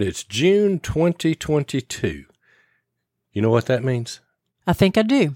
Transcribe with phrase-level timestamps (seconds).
[0.00, 2.24] It's June 2022.
[3.32, 4.20] You know what that means?
[4.66, 5.34] I think I do.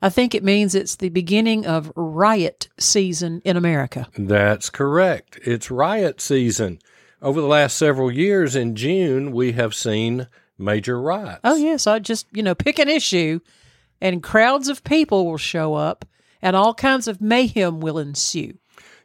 [0.00, 4.08] I think it means it's the beginning of riot season in America.
[4.16, 5.38] That's correct.
[5.44, 6.78] It's riot season.
[7.20, 11.40] Over the last several years in June, we have seen major riots.
[11.44, 11.86] Oh, yes.
[11.86, 13.40] I just, you know, pick an issue
[14.00, 16.06] and crowds of people will show up
[16.40, 18.56] and all kinds of mayhem will ensue.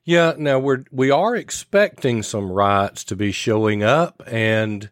[0.09, 4.89] Yeah, now we're we are expecting some riots to be showing up and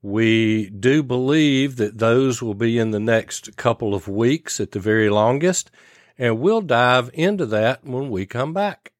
[0.00, 4.80] we do believe that those will be in the next couple of weeks at the
[4.80, 5.70] very longest,
[6.16, 8.92] and we'll dive into that when we come back.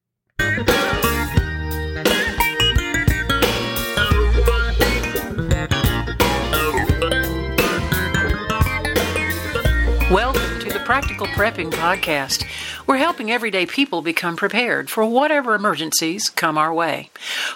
[10.11, 12.45] Welcome to the Practical Prepping Podcast.
[12.87, 17.09] We're helping everyday people become prepared for whatever emergencies come our way.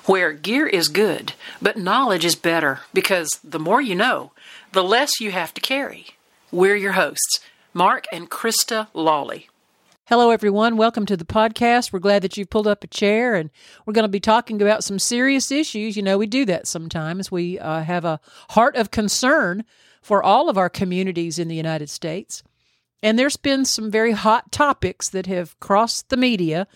[0.06, 4.32] Where gear is good, but knowledge is better because the more you know,
[4.72, 6.08] the less you have to carry.
[6.52, 7.42] We're your hosts,
[7.76, 9.50] Mark and Krista Lawley.
[10.06, 10.78] Hello, everyone.
[10.78, 11.94] Welcome to the podcast.
[11.94, 13.52] We're glad that you've pulled up a chair and
[13.86, 15.96] we're going to be talking about some serious issues.
[15.96, 17.32] You know, we do that sometimes.
[17.32, 18.20] We uh, have a
[18.50, 19.64] heart of concern
[20.02, 22.42] for all of our communities in the United States.
[23.02, 26.68] And there's been some very hot topics that have crossed the media,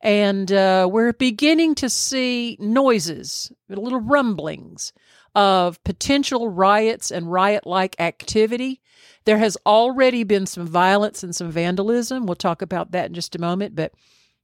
[0.00, 4.92] and uh, we're beginning to see noises, little rumblings
[5.34, 8.80] of potential riots and riot like activity.
[9.24, 12.26] There has already been some violence and some vandalism.
[12.26, 13.92] We'll talk about that in just a moment, but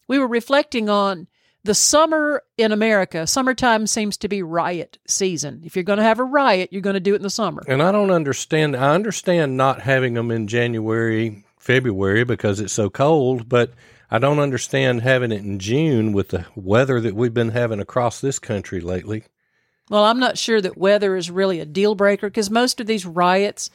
[0.09, 1.29] we were reflecting on
[1.63, 5.63] the summer in America, summertime seems to be riot season.
[5.65, 7.63] If you're going to have a riot, you're going to do it in the summer.
[7.69, 8.77] And I don't understand.
[8.77, 13.75] I understand not having them in January, February because it's so cold, but
[14.11, 18.21] I don't understand having it in June with the weather that we've been having across
[18.21, 19.25] this country lately.
[19.91, 23.05] Well, I'm not sure that weather is really a deal breaker because most of these
[23.05, 23.71] riots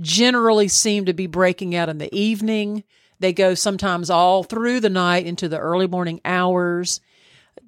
[0.00, 2.84] generally seem to be breaking out in the evening.
[3.20, 7.00] They go sometimes all through the night into the early morning hours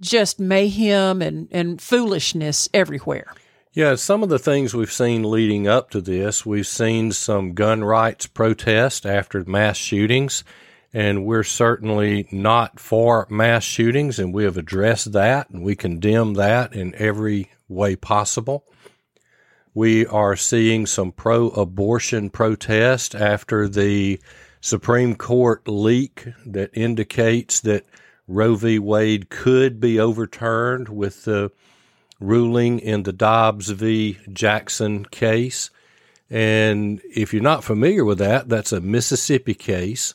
[0.00, 3.32] just mayhem and, and foolishness everywhere.
[3.74, 7.82] Yeah, some of the things we've seen leading up to this, we've seen some gun
[7.82, 10.44] rights protest after mass shootings,
[10.92, 16.34] and we're certainly not for mass shootings, and we have addressed that, and we condemn
[16.34, 18.66] that in every way possible.
[19.72, 24.20] We are seeing some pro abortion protest after the
[24.60, 27.86] Supreme Court leak that indicates that
[28.28, 28.78] Roe v.
[28.78, 31.50] Wade could be overturned with the
[32.20, 34.18] ruling in the Dobbs v.
[34.32, 35.70] Jackson case.
[36.30, 40.14] And if you're not familiar with that, that's a Mississippi case.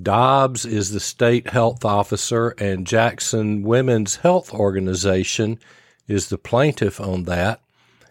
[0.00, 5.58] Dobbs is the state health officer, and Jackson Women's Health Organization
[6.08, 7.60] is the plaintiff on that.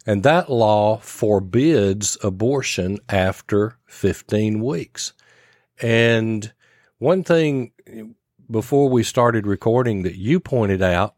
[0.06, 5.14] And that law forbids abortion after 15 weeks.
[5.82, 6.52] And
[6.98, 7.72] one thing
[8.52, 11.16] before we started recording that you pointed out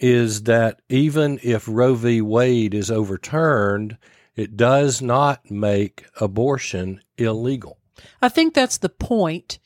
[0.00, 2.20] is that even if Roe v.
[2.20, 3.96] Wade is overturned,
[4.34, 7.78] it does not make abortion illegal.
[8.20, 9.58] I think that's the point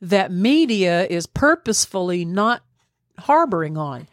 [0.00, 2.62] that media is purposefully not
[3.18, 4.08] harboring on.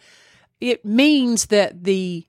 [0.62, 2.28] It means that the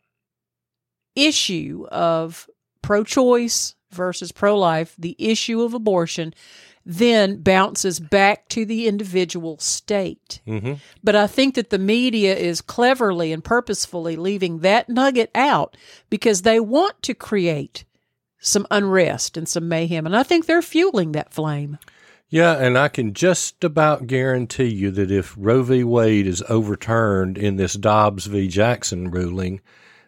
[1.15, 2.49] issue of
[2.83, 6.35] pro choice versus pro life, the issue of abortion,
[6.87, 10.41] then bounces back to the individual state.
[10.47, 10.75] Mm-hmm.
[11.03, 15.77] But I think that the media is cleverly and purposefully leaving that nugget out
[16.11, 17.85] because they want to create
[18.39, 20.05] some unrest and some mayhem.
[20.05, 21.79] And I think they're fueling that flame.
[22.29, 25.85] Yeah, and I can just about guarantee you that if Roe v.
[25.85, 28.49] Wade is overturned in this Dobbs v.
[28.49, 29.61] Jackson ruling,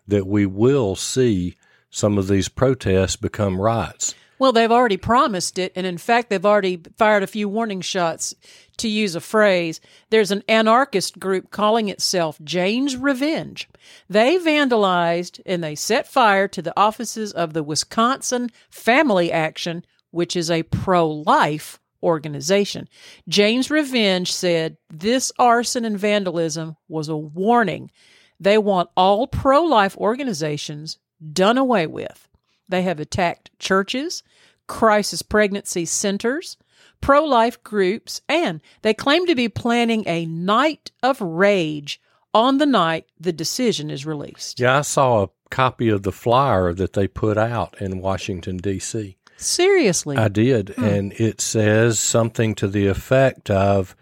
[0.06, 1.56] that we will see
[1.88, 4.15] some of these protests become riots.
[4.38, 5.72] Well, they've already promised it.
[5.74, 8.34] And in fact, they've already fired a few warning shots,
[8.78, 9.80] to use a phrase.
[10.10, 13.69] There's an anarchist group calling itself Jane's Revenge.
[14.08, 20.36] They vandalized and they set fire to the offices of the Wisconsin Family Action, which
[20.36, 22.89] is a pro life organization.
[23.28, 27.91] Jane's Revenge said this arson and vandalism was a warning.
[28.39, 30.98] They want all pro life organizations
[31.32, 32.28] done away with.
[32.68, 34.22] They have attacked churches,
[34.66, 36.57] crisis pregnancy centers,
[37.01, 42.01] pro life groups, and they claim to be planning a night of rage
[42.34, 44.60] on the night the decision is released.
[44.60, 49.16] Yeah, I saw a copy of the flyer that they put out in Washington, D.C.
[49.36, 50.16] Seriously?
[50.16, 50.71] I did.
[50.71, 50.84] Hmm.
[50.84, 53.97] And it says something to the effect of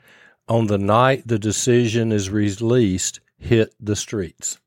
[0.49, 4.59] on the night the decision is released, hit the streets.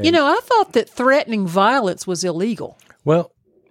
[0.00, 2.78] you know, I thought that threatening violence was illegal.
[3.06, 3.30] Well,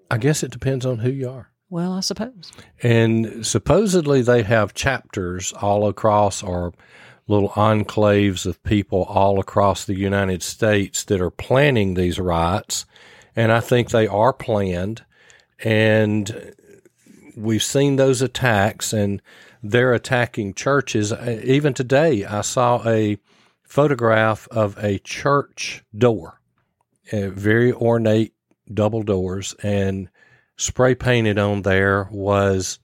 [0.10, 1.52] I guess it depends on who you are.
[1.70, 2.54] Well, I suppose.
[2.82, 6.74] And supposedly they have chapters all across or
[7.28, 12.86] little enclaves of people all across the United States that are planning these riots.
[13.36, 15.04] And I think they are planned.
[15.62, 16.56] And
[17.36, 19.22] we've seen those attacks and
[19.62, 21.12] they're attacking churches.
[21.12, 23.18] Uh, even today, I saw a
[23.64, 26.40] photograph of a church door,
[27.12, 28.35] a very ornate
[28.74, 30.10] double doors, and
[30.58, 32.80] spray painted on there was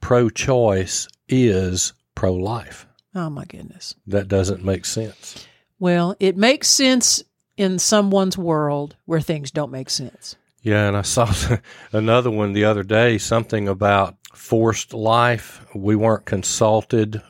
[0.00, 2.86] pro choice is pro life.
[3.14, 3.94] Oh, my goodness.
[4.06, 5.46] That doesn't make sense.
[5.78, 7.22] Well, it makes sense
[7.56, 10.36] in someone's world where things don't make sense.
[10.62, 11.32] Yeah, and I saw
[11.92, 15.64] another one the other day, something about forced life.
[15.74, 17.22] We weren't consulted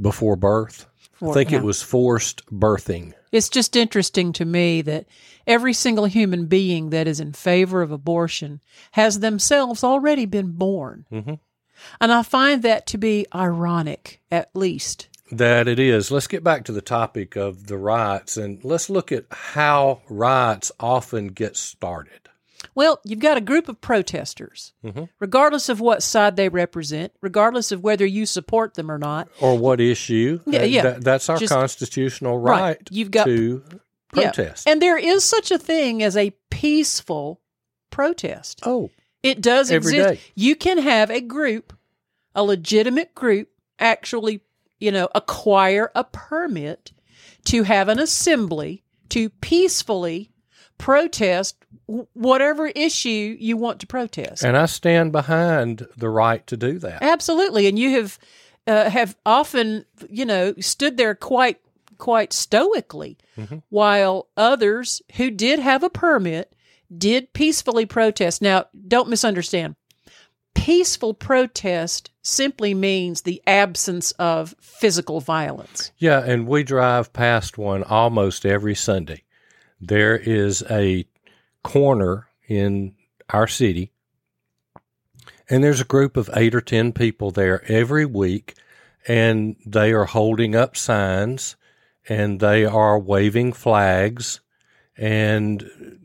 [0.00, 0.86] before birth.
[1.14, 3.12] For- I think it was forced birthing.
[3.32, 5.06] It's just interesting to me that
[5.46, 8.60] every single human being that is in favor of abortion
[8.92, 11.06] has themselves already been born.
[11.12, 11.38] Mhm.
[12.00, 15.08] And I find that to be ironic, at least.
[15.32, 16.10] That it is.
[16.10, 20.70] Let's get back to the topic of the riots and let's look at how riots
[20.78, 22.23] often get started.
[22.74, 25.08] Well, you've got a group of protesters, Mhm.
[25.20, 29.28] regardless of what side they represent, regardless of whether you support them or not.
[29.40, 30.40] Or what issue?
[30.46, 30.82] Yeah, Uh, yeah.
[30.82, 32.60] that- that's our Just- constitutional Right.
[32.60, 33.78] right, You've got- to Yeah.
[34.12, 34.68] protest.
[34.68, 37.40] And there is such a thing as a peaceful
[37.90, 38.60] protest.
[38.64, 38.90] oh,
[39.22, 40.08] It does Every exist.
[40.14, 40.20] day.
[40.34, 41.72] You can have a group,
[42.34, 43.48] a legitimate group,
[43.78, 44.42] actually,
[44.78, 46.92] you know, acquire a permit
[47.46, 50.30] to have an assembly to peacefully
[50.78, 51.56] protest
[52.14, 54.42] whatever issue you want to protest.
[54.44, 57.02] and I stand behind the right to do that.
[57.02, 58.18] Absolutely, and you have
[58.66, 61.58] uh, have often, you know, stood there quite
[61.98, 63.62] quite stoically, Mhm.
[63.68, 66.54] while others who did have a permit
[66.96, 68.40] did peacefully protest.
[68.42, 69.76] Now, don't misunderstand.
[70.54, 75.90] Peaceful protest simply means the absence of physical violence.
[75.98, 79.22] Yeah, and we drive past one almost every Sunday.
[79.86, 81.06] There is a
[81.62, 82.94] corner in
[83.30, 83.92] our city,
[85.48, 88.54] and there's a group of eight or 10 people there every week,
[89.06, 91.56] and they are holding up signs
[92.08, 94.40] and they are waving flags,
[94.96, 95.98] and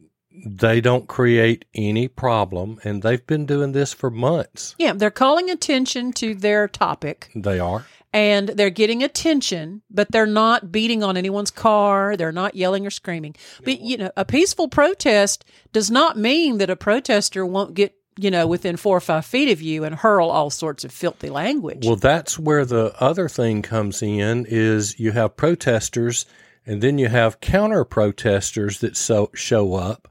[0.45, 2.79] they don't create any problem.
[2.83, 4.75] And they've been doing this for months.
[4.77, 7.31] Yeah, they're calling attention to their topic.
[7.35, 7.85] They are.
[8.11, 12.17] And they're getting attention, but they're not beating on anyone's car.
[12.17, 13.35] They're not yelling or screaming.
[13.63, 18.31] But, you know, a peaceful protest does not mean that a protester won't get, you
[18.31, 21.85] know, within four or five feet of you and hurl all sorts of filthy language.
[21.85, 26.25] Well, that's where the other thing comes in is you have protesters
[26.65, 30.07] and then you have counter protesters that so, show up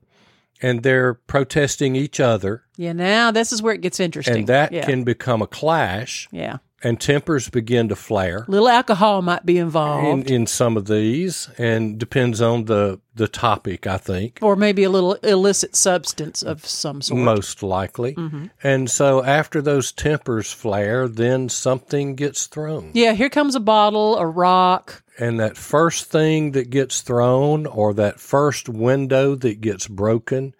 [0.60, 4.38] and they're protesting each other yeah, now this is where it gets interesting.
[4.38, 4.84] and that yeah.
[4.84, 6.58] can become a clash yeah.
[6.82, 10.30] And tempers begin to flare Little alcohol might be involved.
[10.30, 14.38] in some of these and depends on the, the topic, I think.
[14.42, 17.20] or maybe a little illicit substance of some sort.
[17.20, 18.14] Most likely.
[18.14, 18.46] Mm-hmm.
[18.62, 22.92] And so after those tempers flare, then something gets thrown.
[22.94, 25.02] Yeah, here comes a bottle, a rock.
[25.18, 30.54] And that first thing that gets thrown, or that first window that gets broken,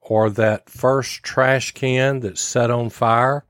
[0.00, 3.44] or that first trash can that's set on fire,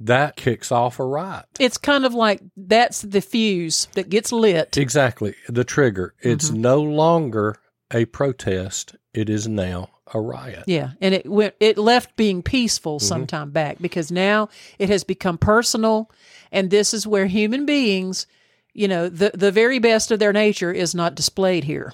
[0.00, 1.44] that kicks off a riot.
[1.58, 4.76] It's kind of like that's the fuse that gets lit.
[4.76, 5.34] Exactly.
[5.48, 6.14] The trigger.
[6.20, 7.56] It's no longer
[7.92, 10.64] a protest, it is now a riot.
[10.66, 11.54] Yeah, and it went.
[11.60, 13.06] It left being peaceful Mm-hmm.
[13.06, 16.10] some time back because now it has become personal,
[16.52, 18.26] and this is where human beings,
[18.72, 21.92] you know, the the very best of their nature is not displayed here.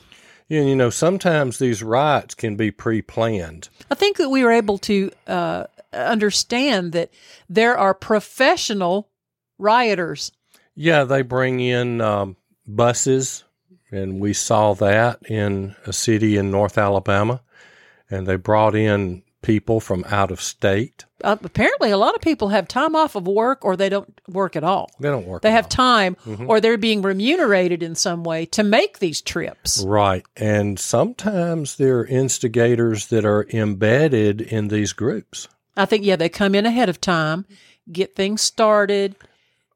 [0.49, 3.69] And, you know, sometimes these riots can be pre planned.
[3.91, 5.65] I think that we were able to uh,
[5.97, 7.11] understand that
[7.49, 9.09] there are professional
[9.59, 10.33] rioters.
[10.75, 12.37] Yeah, they bring in um,
[12.67, 13.45] buses,
[13.91, 17.41] and we saw that in a city in North Alabama,
[18.11, 21.05] and they brought in people from out of state.
[21.25, 24.55] Uh, apparently, a lot of people have time off of work, or they don't work
[24.57, 24.91] at all.
[25.01, 25.41] They don't work.
[25.43, 25.71] They have all.
[25.71, 26.51] time, Mm-hmm.
[26.51, 29.83] or they're being remunerated in some way to make these trips.
[29.87, 35.49] right, and sometimes there are instigators that are embedded in these groups.
[35.77, 37.45] I think, yeah, they come in ahead of time,
[37.93, 39.15] get things started,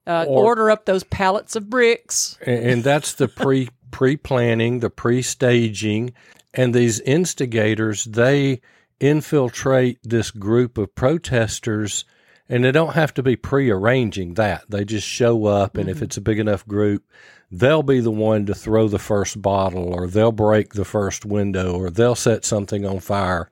[0.07, 2.39] uh, Or- order up those pallets of bricks.
[2.45, 6.13] and, and that's the pre pre planning, the pre staging,
[6.55, 8.61] and these instigators they
[9.01, 12.05] infiltrate this group of protesters,
[12.49, 14.65] and they don't have to be pre arranging that.
[14.69, 17.05] They just show up, and if it's a big enough group,
[17.51, 21.75] they'll be the one to throw the first bottle or they'll break the first window
[21.75, 23.51] or they'll set something on fire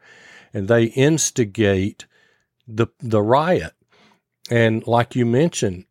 [0.54, 2.06] and they instigate
[2.68, 3.72] the the riot
[4.50, 5.84] and like you mentioned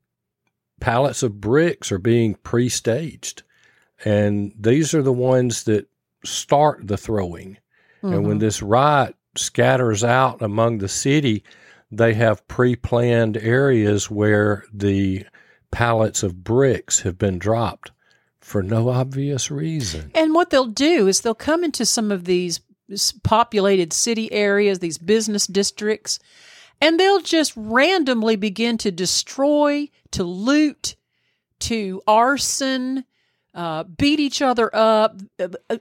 [0.80, 3.44] pallets of bricks are being pre-staged
[4.06, 5.90] and these are the ones that
[6.24, 7.58] start the throwing
[8.04, 8.14] mm-hmm.
[8.14, 8.40] and when mm-hmm.
[8.40, 11.44] this riot scatters out among the city
[11.92, 15.26] they have pre-planned areas where the
[15.72, 17.92] pallets of bricks have been dropped
[18.48, 20.10] for no obvious reason.
[20.16, 22.62] And what they'll do is they'll come into some of these
[23.24, 26.20] populated city areas, these business districts,
[26.82, 30.96] and they'll just randomly begin to destroy, to loot,
[31.60, 33.04] to arson,
[33.54, 35.20] uh, beat each other up.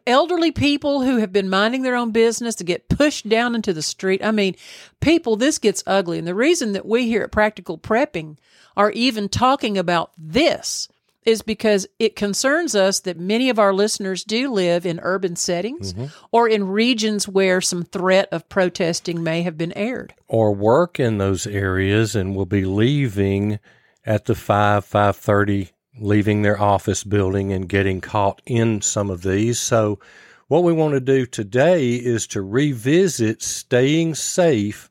[0.06, 3.82] Elderly people who have been minding their own business to get pushed down into the
[3.82, 4.24] street.
[4.24, 4.56] I mean,
[5.00, 6.18] people, this gets ugly.
[6.18, 8.38] And the reason that we here at Practical Prepping
[8.76, 10.88] are even talking about this
[11.26, 15.92] is because it concerns us that many of our listeners do live in urban settings
[15.92, 16.06] mm-hmm.
[16.30, 20.14] or in regions where some threat of protesting may have been aired.
[20.28, 23.58] Or work in those areas and will be leaving
[24.06, 29.58] at the 5 5:30 leaving their office building and getting caught in some of these.
[29.58, 29.98] So
[30.46, 34.90] what we want to do today is to revisit staying safe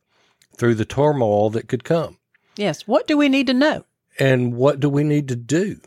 [0.58, 2.18] through the turmoil that could come.
[2.58, 2.88] Yes.
[2.88, 3.86] What do we need to know?
[4.18, 5.80] And what do we need to do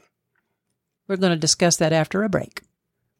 [1.08, 2.62] we're going to discuss that after a break.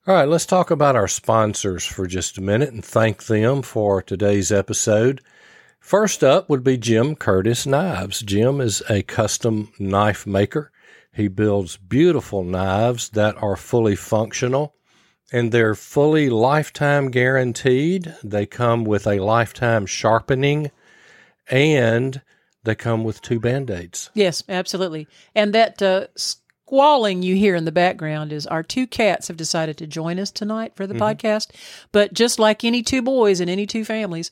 [0.07, 4.01] All right, let's talk about our sponsors for just a minute and thank them for
[4.01, 5.21] today's episode.
[5.81, 8.21] First up would be Jim Curtis Knives.
[8.21, 10.71] Jim is a custom knife maker.
[11.13, 14.75] He builds beautiful knives that are fully functional
[15.33, 18.15] and they're fully lifetime guaranteed.
[18.23, 20.71] They come with a lifetime sharpening
[21.51, 22.23] and
[22.65, 24.11] they come with two band aids.
[24.15, 25.07] Yes, absolutely.
[25.35, 26.07] And that uh,
[26.69, 30.31] squalling you hear in the background is our two cats have decided to join us
[30.31, 31.03] tonight for the mm-hmm.
[31.03, 31.49] podcast.
[31.93, 34.31] But just like any two boys in any two families,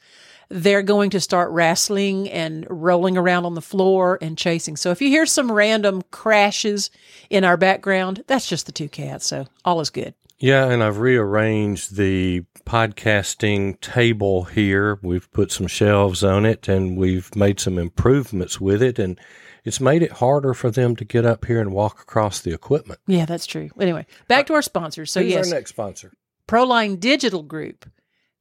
[0.50, 4.76] they're going to start wrestling and rolling around on the floor and chasing.
[4.76, 6.90] So if you hear some random crashes
[7.30, 9.26] in our background, that's just the two cats.
[9.26, 10.12] So all is good.
[10.38, 14.98] Yeah, and I've rearranged the podcasting table here.
[15.02, 19.18] We've put some shelves on it and we've made some improvements with it and
[19.64, 23.00] it's made it harder for them to get up here and walk across the equipment.
[23.06, 23.70] Yeah, that's true.
[23.80, 25.10] Anyway, back to our sponsors.
[25.10, 26.12] So Who's yes, our next sponsor?
[26.46, 27.86] Proline Digital Group.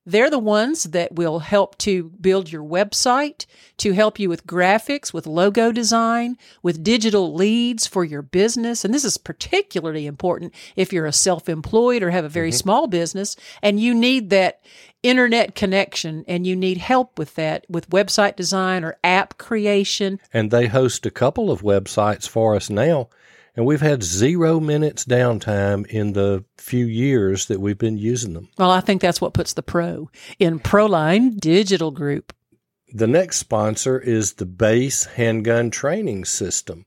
[0.06, 3.46] They're the ones that will help to build your website,
[3.78, 8.86] to help you with graphics, with logo design, with digital leads for your business.
[8.86, 12.58] And this is particularly important if you're a self employed or have a very mm-hmm.
[12.58, 14.62] small business and you need that
[15.06, 20.20] internet connection and you need help with that with website design or app creation.
[20.34, 23.10] And they host a couple of websites for us now.
[23.56, 28.50] And we've had zero minutes downtime in the few years that we've been using them.
[28.58, 30.10] Well, I think that's what puts the pro
[30.40, 32.34] in Proline Digital Group.
[32.94, 36.86] The next sponsor is the Base Handgun Training System.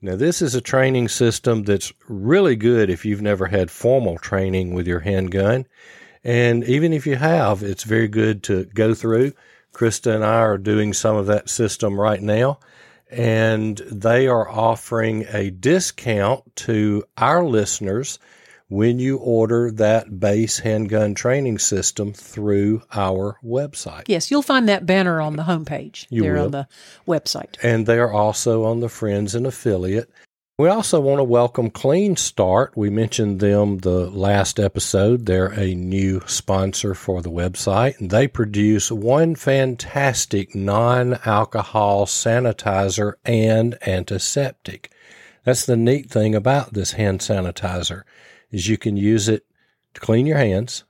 [0.00, 4.72] Now, this is a training system that's really good if you've never had formal training
[4.72, 5.66] with your handgun.
[6.22, 9.32] And even if you have, it's very good to go through.
[9.72, 12.60] Krista and I are doing some of that system right now,
[13.10, 18.18] and they are offering a discount to our listeners
[18.68, 24.04] when you order that base handgun training system through our website.
[24.06, 26.44] Yes, you'll find that banner on the homepage you there will.
[26.46, 26.68] on the
[27.06, 27.56] website.
[27.62, 30.10] And they are also on the Friends and Affiliate.
[30.58, 32.76] We also want to welcome Clean Start.
[32.76, 35.24] We mentioned them the last episode.
[35.24, 43.12] They're a new sponsor for the website, and they produce one fantastic non alcohol sanitizer
[43.24, 44.90] and antiseptic.
[45.44, 48.02] That's the neat thing about this hand sanitizer
[48.50, 49.46] is you can use it
[49.94, 50.82] to clean your hands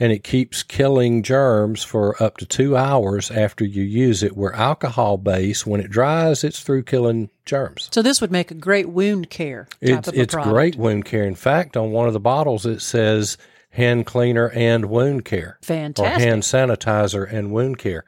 [0.00, 4.36] and it keeps killing germs for up to two hours after you use it.
[4.36, 7.88] Where alcohol base, when it dries, it's through killing germs.
[7.92, 9.68] So this would make a great wound care.
[9.80, 11.24] it's it's great wound care.
[11.24, 13.36] In fact, on one of the bottles it says
[13.70, 15.58] hand cleaner and wound care.
[15.62, 16.16] Fantastic.
[16.16, 18.04] Or hand sanitizer and wound care.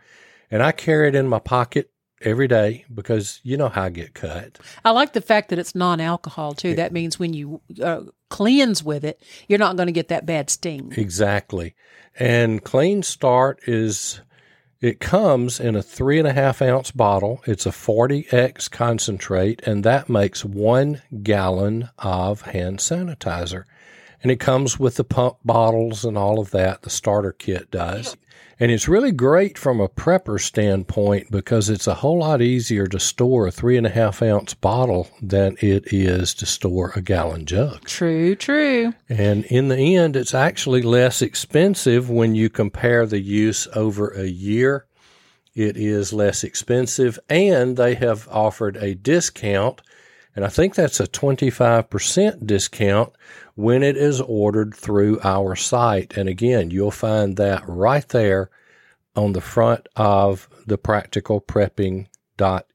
[0.50, 1.89] And I carry it in my pocket
[2.20, 4.58] every day because you know how I get cut.
[4.84, 6.74] I like the fact that it's non-alcohol too.
[6.74, 10.50] That means when you uh, cleanse with it, you're not going to get that bad
[10.50, 10.92] sting.
[10.96, 11.74] Exactly.
[12.18, 14.20] And Clean Start is
[14.80, 17.42] it comes in a three and a half ounce bottle.
[17.46, 23.64] It's a 40x concentrate, and that makes one gallon of hand sanitizer.
[24.22, 28.16] And it comes with the pump bottles and all of that, the starter kit does.
[28.60, 33.00] And it's really great from a prepper standpoint because it's a whole lot easier to
[33.00, 37.46] store a three and a half ounce bottle than it is to store a gallon
[37.46, 37.86] jug.
[37.86, 38.92] True, true.
[39.08, 44.26] And in the end, it's actually less expensive when you compare the use over a
[44.26, 44.84] year.
[45.54, 49.80] It is less expensive, and they have offered a discount.
[50.36, 53.12] And I think that's a 25% discount
[53.56, 56.16] when it is ordered through our site.
[56.16, 58.50] And again, you'll find that right there
[59.16, 62.06] on the front of the practical prepping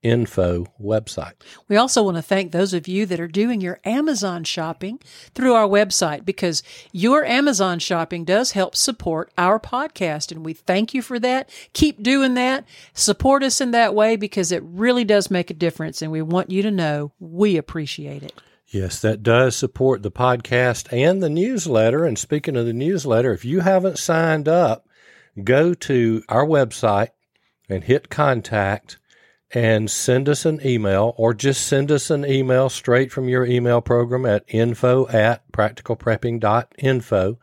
[0.01, 1.33] info website.
[1.67, 4.99] We also want to thank those of you that are doing your Amazon shopping
[5.33, 10.93] through our website because your Amazon shopping does help support our podcast and we thank
[10.93, 11.49] you for that.
[11.73, 12.65] Keep doing that.
[12.93, 16.51] Support us in that way because it really does make a difference and we want
[16.51, 18.39] you to know we appreciate it.
[18.67, 22.03] Yes, that does support the podcast and the newsletter.
[22.03, 24.87] And speaking of the newsletter, if you haven't signed up,
[25.43, 27.09] go to our website
[27.69, 28.97] and hit contact
[29.55, 33.79] and send us an email or just send us an email straight from your email
[33.79, 37.39] program at info at practicalprepping.info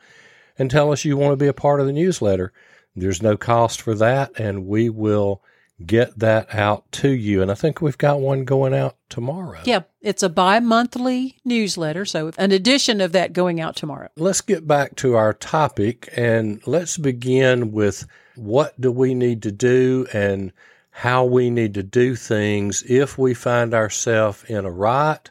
[0.59, 2.53] and tell us you want to be a part of the newsletter.
[2.95, 5.43] There's no cost for that, and we will
[5.85, 7.41] get that out to you.
[7.41, 9.61] And I think we've got one going out tomorrow.
[9.65, 12.05] Yeah, it's a bi monthly newsletter.
[12.05, 14.11] So, an edition of that going out tomorrow.
[14.17, 19.51] Let's get back to our topic and let's begin with what do we need to
[19.51, 20.53] do and
[20.95, 25.31] how we need to do things if we find ourselves in a rut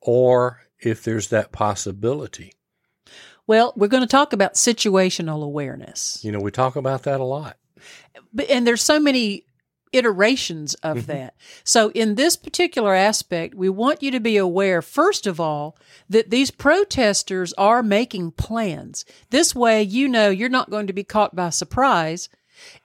[0.00, 2.52] or if there's that possibility.
[3.46, 6.22] Well, we're going to talk about situational awareness.
[6.22, 7.56] You know, we talk about that a lot.
[8.48, 9.46] And there's so many
[9.92, 11.06] iterations of mm-hmm.
[11.06, 11.34] that.
[11.64, 15.76] So, in this particular aspect, we want you to be aware, first of all,
[16.08, 19.04] that these protesters are making plans.
[19.30, 22.28] This way, you know you're not going to be caught by surprise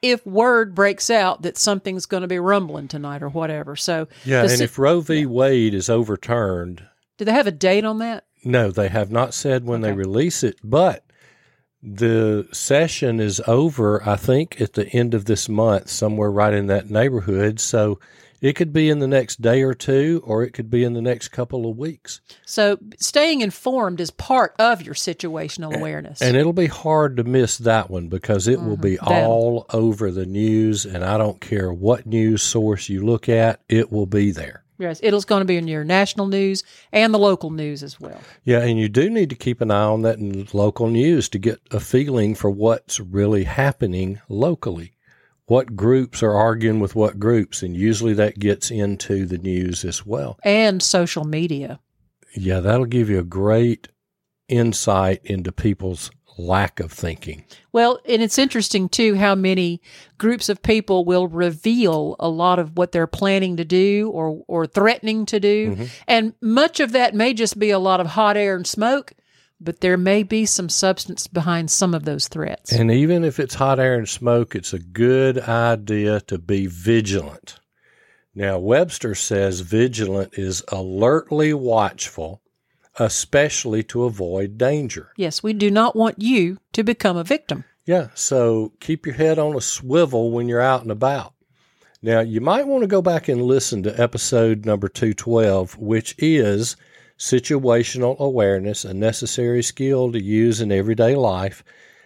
[0.02, 3.76] if word breaks out that something's going to be rumbling tonight or whatever.
[3.76, 5.22] So, yeah, and si- if Roe v.
[5.22, 5.26] Yeah.
[5.26, 6.86] Wade is overturned,
[7.18, 8.26] do they have a date on that?
[8.44, 9.92] No, they have not said when okay.
[9.92, 11.04] they release it, but
[11.82, 16.68] the session is over, I think, at the end of this month, somewhere right in
[16.68, 17.60] that neighborhood.
[17.60, 18.00] So
[18.46, 21.02] it could be in the next day or two, or it could be in the
[21.02, 22.22] next couple of weeks.
[22.46, 26.22] So staying informed is part of your situational awareness.
[26.22, 28.68] And it'll be hard to miss that one because it mm-hmm.
[28.68, 30.86] will be all over the news.
[30.86, 34.64] And I don't care what news source you look at, it will be there.
[34.78, 38.20] Yes, it's going to be in your national news and the local news as well.
[38.44, 41.40] Yeah, and you do need to keep an eye on that in local news to
[41.40, 44.95] get a feeling for what's really happening locally.
[45.48, 50.06] What groups are arguing with what groups, and usually that gets into the news as
[50.06, 50.40] well.
[50.44, 51.80] And social media.
[52.36, 53.90] Yeah, that'll give you a great
[54.48, 57.46] insight into people's lack of thinking.
[57.72, 59.82] Well, and it's interesting too how many
[60.18, 64.66] groups of people will reveal a lot of what they're planning to do or or
[64.66, 65.72] threatening to do.
[65.72, 65.84] Mm-hmm.
[66.08, 69.14] And much of that may just be a lot of hot air and smoke,
[69.60, 72.72] but there may be some substance behind some of those threats.
[72.72, 77.60] And even if it's hot air and smoke, it's a good idea to be vigilant.
[78.34, 82.42] Now, Webster says vigilant is alertly watchful
[83.00, 85.12] especially to avoid danger.
[85.18, 87.66] Yes, we do not want you to become a victim.
[87.86, 91.34] Yeah, so keep your head on a swivel when you're out and about.
[92.02, 96.76] Now, you might want to go back and listen to episode number 212, which is
[97.18, 101.64] situational awareness, a necessary skill to use in everyday life.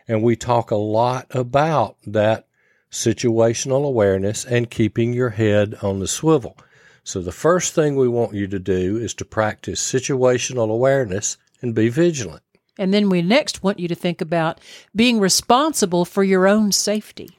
[0.08, 2.48] And we talk a lot about that
[2.92, 6.58] situational awareness and keeping your head on the swivel.
[7.04, 11.74] So, the first thing we want you to do is to practice situational awareness and
[11.74, 12.44] be vigilant.
[12.78, 14.62] And then we next want you to think about
[14.96, 17.38] being responsible for your own safety.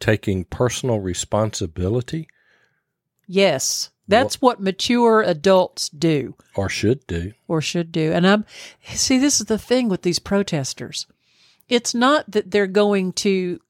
[0.00, 2.28] Taking personal responsibility?
[3.26, 3.90] Yes.
[4.06, 6.34] That's what, mature adults do.
[6.54, 7.32] Or should do.
[7.48, 8.12] Or should do.
[8.12, 8.44] And I'm
[8.86, 11.06] see this is the thing with these protesters.
[11.68, 13.60] It's not that they're going to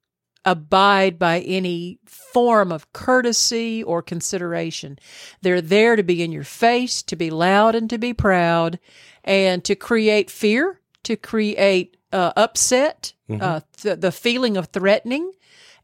[0.44, 4.98] abide by any form of courtesy or consideration.
[5.40, 8.78] They're there to be in your face, to be loud and to be proud,
[9.22, 13.42] and to create fear, to create uh, upset, mm-hmm.
[13.42, 15.32] uh, th- the feeling of threatening.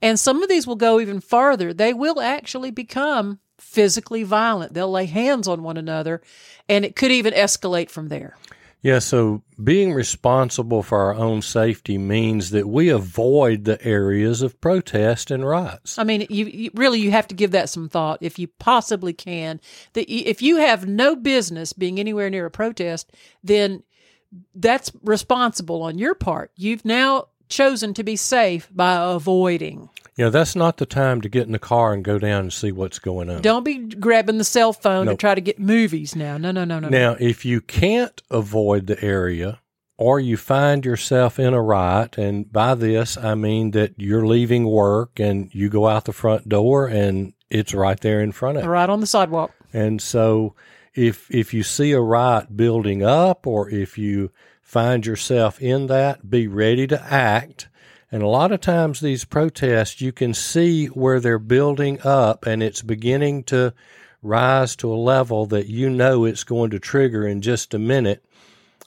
[0.03, 1.73] And some of these will go even farther.
[1.73, 4.75] They will actually become physically violent.
[4.75, 6.23] They'll lay hands on one another,
[6.69, 8.37] and it could even escalate from there.
[8.83, 14.59] Yeah, so being responsible for our own safety means that we avoid the areas of
[14.61, 15.99] protest and riots.
[15.99, 19.13] I mean, you, you, really you have to give that some thought if you possibly
[19.13, 19.61] can.
[19.93, 23.13] That if you have no business being anywhere near a protest,
[23.45, 23.83] then
[24.55, 26.51] that's responsible on your part.
[26.57, 29.91] You've now chosen to be safe by avoiding.
[30.21, 32.73] Know, that's not the time to get in the car and go down and see
[32.73, 33.41] what's going on.
[33.41, 36.37] Don't be grabbing the cell phone to try to get movies now.
[36.37, 36.91] No, no, no, no.
[36.91, 36.99] no.
[36.99, 39.61] Now, if you can't avoid the area
[39.97, 44.67] or you find yourself in a riot, and by this I mean that you're leaving
[44.67, 48.65] work and you go out the front door and it's right there in front of
[48.65, 48.71] you.
[48.71, 49.53] Right on the sidewalk.
[49.73, 50.55] And so
[50.95, 54.33] if if you see a riot building up or if you
[54.71, 57.69] find yourself in that, be ready to act.
[58.13, 62.63] And a lot of times these protests you can see where they're building up and
[62.63, 63.75] it's beginning to
[64.23, 68.25] rise to a level that you know it's going to trigger in just a minute,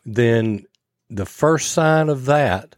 [0.05, 0.65] then
[1.09, 2.75] the first sign of that,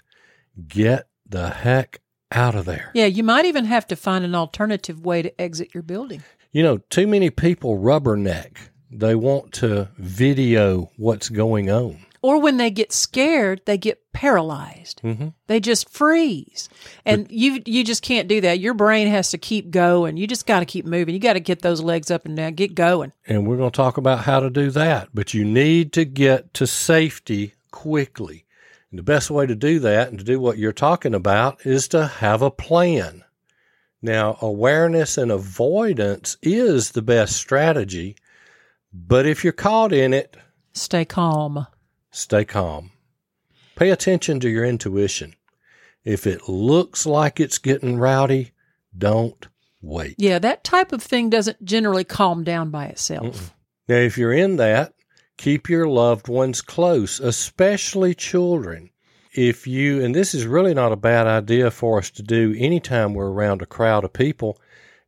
[0.68, 2.90] get the heck out of there.
[2.96, 6.24] Yeah, you might even have to find an alternative way to exit your building.
[6.52, 8.58] You know, too many people rubberneck.
[8.90, 12.00] They want to video what's going on.
[12.26, 15.00] Or when they get scared, they get paralyzed.
[15.04, 15.28] Mm-hmm.
[15.46, 16.70] They just freeze.
[17.06, 18.58] And you you just can't do that.
[18.58, 20.18] Your brain has to keep going.
[20.18, 21.14] You just got to keep moving.
[21.14, 22.56] You got to get those legs up and down.
[22.56, 23.14] Get going.
[23.28, 25.10] And we're going to talk about how to do that.
[25.14, 28.48] But you need to get to safety quickly.
[28.90, 31.88] And the best way to do that and to do what you're talking about is
[31.90, 33.24] to have a plan.
[34.02, 38.16] Now, awareness and avoidance is the best strategy.
[38.92, 40.36] But if you're caught in it,
[40.74, 41.68] Stay calm.
[42.16, 42.92] Stay calm.
[43.76, 45.36] Pay attention to your intuition.
[46.04, 48.52] If it looks like it's getting rowdy,
[48.98, 49.48] don't
[49.82, 50.16] wait.
[50.18, 53.54] Yeah, that type of thing doesn't generally calm down by itself.
[53.88, 54.94] Now, if you're in that,
[55.38, 58.90] keep your loved ones close, especially children.
[59.34, 63.14] If you, and this is really not a bad idea for us to do anytime
[63.14, 64.60] we're around a crowd of people,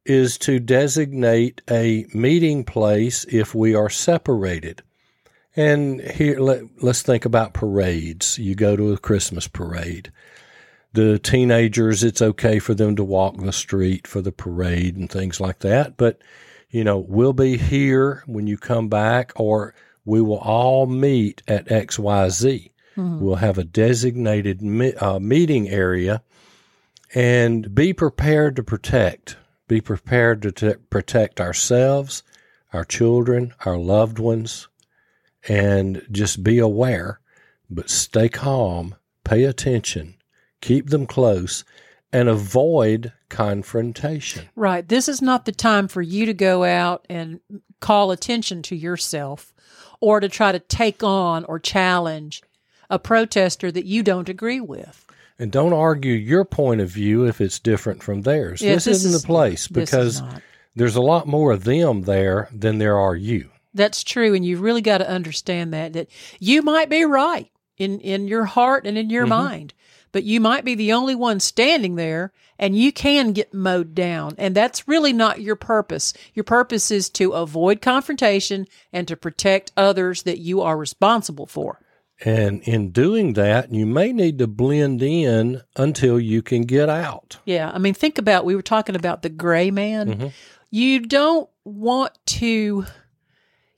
[0.05, 4.81] is to designate a meeting place if we are separated.
[5.57, 8.37] And here, let, let's think about parades.
[8.37, 10.11] You go to a Christmas parade.
[10.93, 15.41] The teenagers, it's okay for them to walk the street for the parade and things
[15.41, 15.97] like that.
[15.97, 16.21] But,
[16.69, 19.73] you know, we'll be here when you come back, or
[20.05, 22.71] we will all meet at XYZ.
[23.19, 26.21] We'll have a designated me- uh, meeting area
[27.13, 29.37] and be prepared to protect.
[29.67, 32.23] Be prepared to t- protect ourselves,
[32.73, 34.67] our children, our loved ones,
[35.47, 37.19] and just be aware,
[37.69, 40.15] but stay calm, pay attention,
[40.61, 41.63] keep them close,
[42.11, 44.49] and avoid confrontation.
[44.55, 44.87] Right.
[44.87, 47.39] This is not the time for you to go out and
[47.79, 49.53] call attention to yourself
[49.99, 52.41] or to try to take on or challenge
[52.89, 55.05] a protester that you don't agree with.
[55.39, 58.61] And don't argue your point of view if it's different from theirs.
[58.61, 60.23] This, this isn't is- the place because
[60.75, 63.49] there's a lot more of them there than there are you.
[63.73, 67.99] That's true, and you really got to understand that that you might be right in
[67.99, 69.45] in your heart and in your mm-hmm.
[69.45, 69.73] mind,
[70.11, 74.33] but you might be the only one standing there, and you can get mowed down,
[74.37, 76.13] and that's really not your purpose.
[76.33, 81.79] Your purpose is to avoid confrontation and to protect others that you are responsible for.
[82.25, 87.37] And in doing that, you may need to blend in until you can get out.
[87.45, 90.07] Yeah, I mean, think about we were talking about the gray man.
[90.07, 90.27] Mm-hmm.
[90.71, 92.85] You don't want to.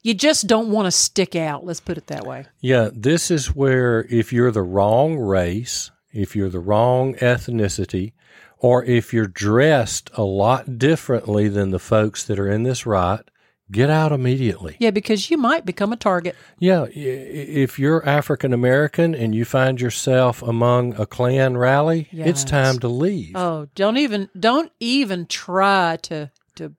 [0.01, 1.65] You just don't want to stick out.
[1.65, 2.45] Let's put it that way.
[2.59, 8.13] Yeah, this is where if you're the wrong race, if you're the wrong ethnicity,
[8.59, 13.29] or if you're dressed a lot differently than the folks that are in this riot,
[13.71, 14.75] get out immediately.
[14.79, 16.35] Yeah, because you might become a target.
[16.59, 22.79] Yeah, if you're African American and you find yourself among a Klan rally, it's time
[22.79, 23.35] to leave.
[23.35, 26.73] Oh, don't even don't even try to to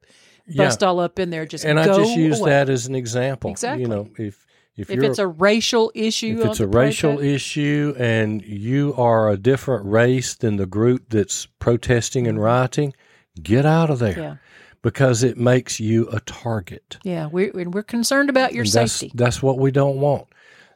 [0.57, 1.47] bust all up in there.
[1.47, 2.51] Just and I just use away.
[2.51, 3.51] that as an example.
[3.51, 3.83] Exactly.
[3.83, 7.95] You know, if if, If it's a racial issue, if it's a racial protest- issue
[7.99, 12.95] and you are a different race than the group that's protesting and rioting,
[13.43, 14.21] get out of there Mm-hmm.
[14.23, 14.37] yeah,
[14.83, 16.97] because it makes you a target.
[17.05, 19.13] yeah, we're we're concerned about your that's, safety.
[19.15, 20.29] That's what we don't want.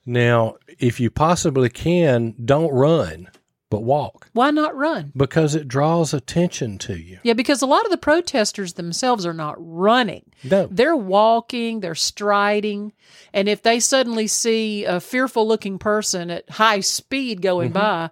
[0.07, 3.29] Now, if you possibly can, don't run,
[3.75, 5.13] but walk Why not run?
[5.17, 7.19] because it draws attention to you.
[7.23, 10.25] Yeah, because a lot of the protesters themselves are not running.
[10.43, 10.69] No.
[10.71, 12.93] They're walking, they're striding,
[13.33, 17.79] and if they suddenly see a fearful looking person at high speed going Mm-hmm.
[17.79, 18.11] by,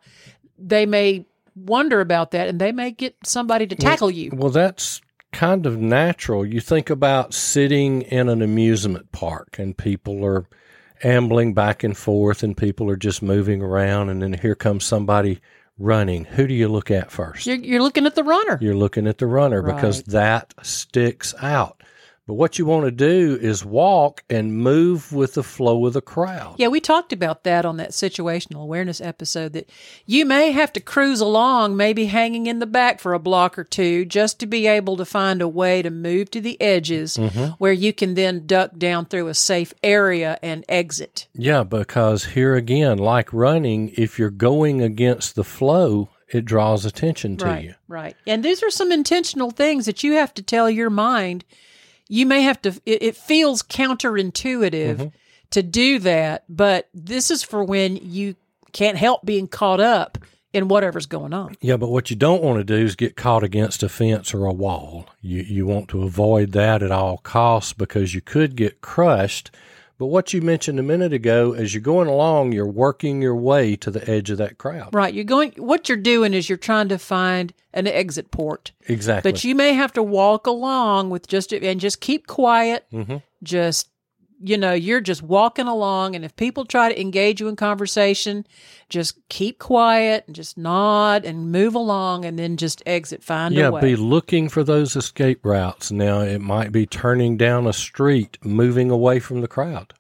[0.59, 4.31] they may wonder about that and they may get somebody to tackle you.
[4.33, 5.01] Well, that's
[5.33, 6.45] kind of natural.
[6.47, 10.47] You think about sitting in an amusement park and people are
[11.03, 15.41] ambling back and forth and people are just moving around and then here comes somebody
[15.79, 16.25] running.
[16.25, 18.59] Who do you look at 1st You're, you're looking at the runner.
[18.61, 21.82] You're looking at the runner because that sticks out.
[22.27, 26.01] But what you want to do is walk and move with the flow of the
[26.01, 26.55] crowd.
[26.57, 29.69] Yeah, we talked about that on that situational awareness episode that
[30.07, 33.65] you may have to cruise along, maybe hanging in the back for a block or
[33.65, 37.55] two, just to be able to find a way to move to the edges mm-hmm.
[37.59, 41.27] where you can then duck down through a safe area and exit.
[41.35, 47.37] Yeah, because here again, like running, if you're going against the flow, it draws attention
[47.39, 47.75] to right, you.
[47.89, 48.17] right.
[48.29, 51.45] And these are some intentional things that you have to tell your mind.
[52.13, 55.07] You may have to, it, it feels counterintuitive Mm-hmm.
[55.53, 58.35] to do that, but this is for when you
[58.73, 60.19] can't help being caught up
[60.53, 61.57] in whatever's going on.
[61.61, 64.45] Yeah, but what you don't want to do is get caught against a fence or
[64.45, 65.07] a wall.
[65.23, 69.51] You you want to avoid that at all costs because you could get crushed.
[70.03, 73.77] But what you mentioned a minute ago, as you're going along, you're working your way
[73.77, 74.93] to the edge of that crowd.
[74.93, 75.15] Right.
[75.15, 79.31] You're going, what you're doing is you're trying to find an exit port, Exactly.
[79.31, 82.85] but you may have to walk along with just, and just keep quiet.
[82.91, 83.91] hmm Just,
[84.43, 86.15] you know, you're just walking along.
[86.17, 88.47] And if people try to engage you in conversation,
[88.89, 93.69] just keep quiet and just nod and move along and then just exit, find Yeah,
[93.69, 93.81] a way.
[93.81, 95.91] be looking for those escape routes.
[95.91, 99.95] Now, it might be turning down a street, moving away from the crowd.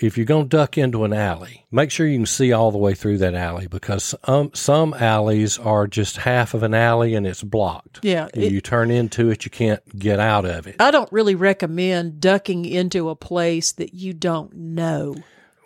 [0.00, 2.78] If you're going to duck into an alley, make sure you can see all the
[2.78, 7.26] way through that alley because um, some alleys are just half of an alley and
[7.26, 8.00] it's blocked.
[8.02, 8.28] yeah.
[8.34, 10.76] It- you turn into it, you can't get out of it.
[10.80, 15.16] I don't really recommend ducking into a place that you don't know.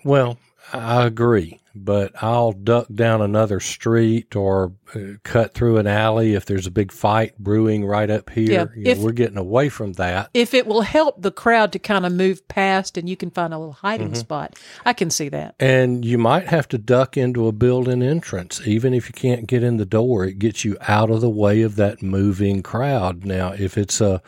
[0.04, 0.38] Well,
[0.72, 6.46] I agree, but I'll duck down another street or uh, cut through an alley if
[6.46, 8.50] there's a big fight brewing right up here.
[8.50, 10.30] Yeah, You know, if- we're getting away from that.
[10.32, 13.52] If it will help the crowd to kind of move past and you can find
[13.52, 14.16] a little hiding Mm-hmm.
[14.16, 15.54] spot, I can see that.
[15.60, 18.60] And you might have to duck into a building entrance.
[18.66, 21.62] Even if you can't get in the door, it gets you out of the way
[21.62, 23.24] of that moving crowd.
[23.24, 24.22] Now, if it's a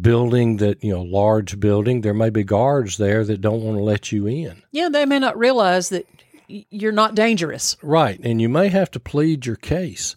[0.00, 3.82] building that, you know, large building, there may be guards there that don't want to
[3.82, 4.62] let you in.
[4.72, 6.06] Yeah, they may not realize that
[6.48, 7.76] you're not dangerous.
[7.82, 8.18] Right.
[8.22, 10.16] And you may have to plead your case,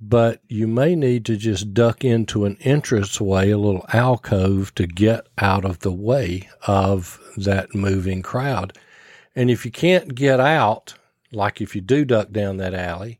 [0.00, 5.26] but you may need to just duck into an entranceway, a little alcove to get
[5.38, 8.78] out of the way of that moving crowd.
[9.34, 10.94] And if you can't get out,
[11.32, 13.18] like if you do duck down that alley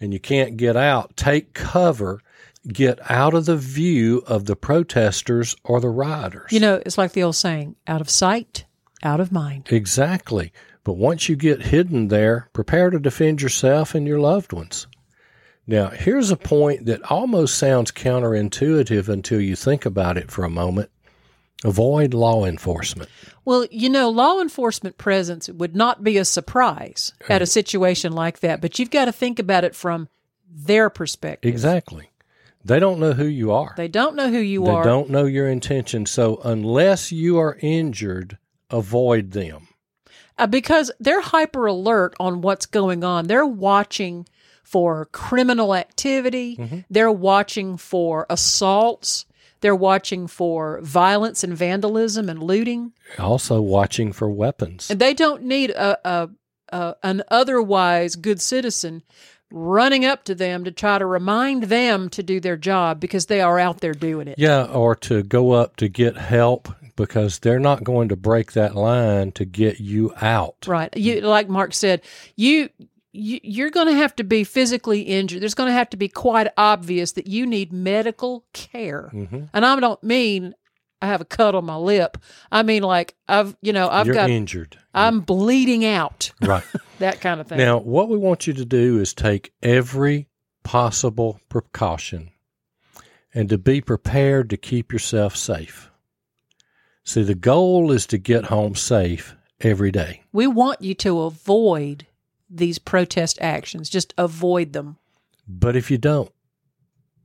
[0.00, 2.20] and you can't get out, take cover,
[2.68, 6.52] get out of the view of the protesters or the rioters.
[6.52, 8.64] You know, it's like the old saying out of sight,
[9.02, 9.68] out of mind.
[9.70, 10.52] Exactly.
[10.84, 14.86] But once you get hidden there, prepare to defend yourself and your loved ones.
[15.66, 20.50] Now, here's a point that almost sounds counterintuitive until you think about it for a
[20.50, 20.90] moment.
[21.64, 23.08] Avoid law enforcement.
[23.44, 28.40] Well, you know, law enforcement presence would not be a surprise at a situation like
[28.40, 30.08] that, but you've got to think about it from
[30.52, 31.48] their perspective.
[31.48, 32.10] Exactly.
[32.64, 33.74] They don't know who you are.
[33.76, 34.82] They don't know who you They are.
[34.82, 36.06] They don't know your intention.
[36.06, 38.38] So, unless you are injured,
[38.70, 39.68] avoid them.
[40.38, 43.26] Uh, because they're hyper alert on what's going on.
[43.26, 44.26] They're watching
[44.62, 46.56] for criminal activity.
[46.56, 46.78] Mm-hmm.
[46.88, 49.26] They're watching for assaults.
[49.60, 52.92] They're watching for violence and vandalism and looting.
[53.18, 54.90] Also, watching for weapons.
[54.90, 56.30] And they don't need a, a,
[56.70, 59.02] a an otherwise good citizen
[59.52, 63.40] running up to them to try to remind them to do their job because they
[63.40, 64.38] are out there doing it.
[64.38, 68.74] Yeah, or to go up to get help because they're not going to break that
[68.74, 70.66] line to get you out.
[70.66, 70.94] Right.
[70.96, 72.02] You like Mark said,
[72.36, 72.68] you,
[73.12, 75.42] you you're going to have to be physically injured.
[75.42, 79.08] There's going to have to be quite obvious that you need medical care.
[79.10, 80.54] hmm And I don't mean
[81.00, 82.16] I have a cut on my lip.
[82.50, 84.78] I mean like I've you know I've You're got injured.
[84.94, 86.32] I'm bleeding out.
[86.40, 86.64] right.
[86.98, 87.58] That kind of thing.
[87.58, 90.28] Now, what we want you to do is take every
[90.62, 92.30] possible precaution
[93.34, 95.90] and to be prepared to keep yourself safe.
[97.02, 100.22] See, the goal is to get home safe every day.
[100.32, 102.06] we want you to avoid
[102.48, 103.90] these protest actions.
[103.90, 104.98] Just avoid them.
[105.48, 106.30] But if you don't,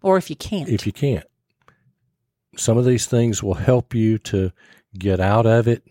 [0.02, 0.70] Or if you can't.
[0.70, 1.26] if you can't,
[2.56, 4.52] some of these things will help you to
[4.98, 5.84] get out of it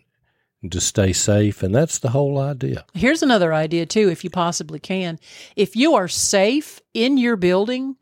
[0.62, 1.62] and to stay safe.
[1.62, 2.85] And that's the whole idea.
[2.95, 5.19] Here's another idea too, if you possibly can.
[5.55, 7.97] If you are safe in your building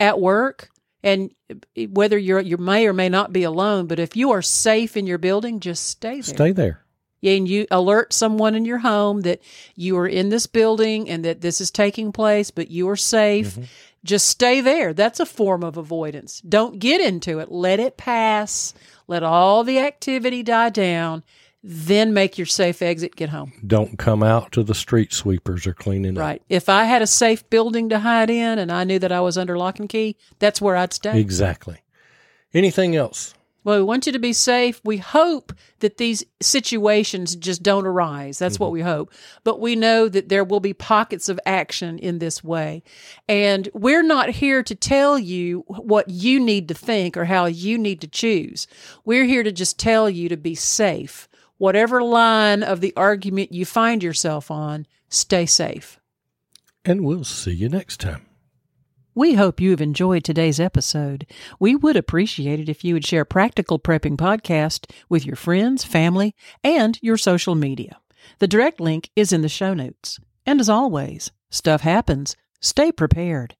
[0.00, 0.70] at work,
[1.02, 1.30] and
[1.90, 5.06] whether you're you may or may not be alone, but if you are safe in
[5.06, 6.22] your building, just stay there.
[6.22, 6.84] Stay there.
[7.22, 9.40] And you alert someone in your home that
[9.74, 13.54] you are in this building and that this is taking place, but you are safe.
[13.54, 13.64] Mm-hmm.
[14.04, 14.94] Just stay there.
[14.94, 16.40] That's a form of avoidance.
[16.40, 17.50] Don't get into it.
[17.50, 18.72] Let it pass.
[19.08, 21.24] Let all the activity die down.
[21.70, 23.14] Then make your safe exit.
[23.14, 23.52] Get home.
[23.66, 26.22] Don't come out to the street sweepers or cleaning up.
[26.22, 26.42] Right.
[26.48, 29.36] If I had a safe building to hide in and I knew that I was
[29.36, 31.20] under lock and key, that's where I'd stay.
[31.20, 31.82] Exactly.
[32.54, 33.34] Anything else?
[33.64, 34.80] Well, we want you to be safe.
[34.82, 38.38] We hope that these situations just don't arise.
[38.38, 38.64] That's mm-hmm.
[38.64, 39.12] what we hope.
[39.44, 42.82] But we know that there will be pockets of action in this way.
[43.28, 47.76] And we're not here to tell you what you need to think or how you
[47.76, 48.66] need to choose.
[49.04, 51.27] We're here to just tell you to be safe.
[51.58, 55.98] Whatever line of the argument you find yourself on, stay safe.
[56.84, 58.24] And we'll see you next time.
[59.12, 61.26] We hope you have enjoyed today's episode.
[61.58, 66.36] We would appreciate it if you would share Practical Prepping Podcast with your friends, family,
[66.62, 67.98] and your social media.
[68.38, 70.20] The direct link is in the show notes.
[70.46, 72.36] And as always, stuff happens.
[72.60, 73.56] Stay prepared.